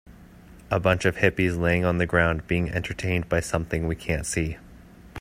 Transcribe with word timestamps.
A 0.71 0.79
bunch 0.79 1.05
of 1.05 1.17
hippies 1.17 1.59
laying 1.59 1.85
on 1.85 1.99
the 1.99 2.07
ground 2.07 2.47
being 2.47 2.71
entertained 2.71 3.29
by 3.29 3.39
something 3.39 3.85
we 3.87 3.95
ca 3.95 4.15
n't 4.17 4.25
see. 4.25 4.57